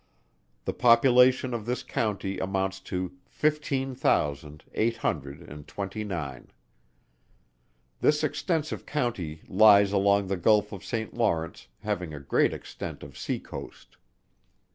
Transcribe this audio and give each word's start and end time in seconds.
The 0.65 0.73
population 0.73 1.53
of 1.53 1.67
this 1.67 1.83
county 1.83 2.39
amounts 2.39 2.79
to 2.89 3.19
fifteen 3.27 3.93
thousand 3.93 4.63
eight 4.73 4.97
hundred 4.97 5.41
and 5.47 5.67
twenty 5.67 6.03
nine. 6.03 6.47
This 7.99 8.23
extensive 8.23 8.87
county 8.87 9.43
lies 9.47 9.91
along 9.91 10.25
the 10.25 10.37
Gulph 10.37 10.71
of 10.71 10.83
Saint 10.83 11.13
Lawrence 11.13 11.67
having 11.81 12.15
a 12.15 12.19
great 12.19 12.51
extent 12.51 13.03
of 13.03 13.15
sea 13.15 13.39
coast. 13.39 13.97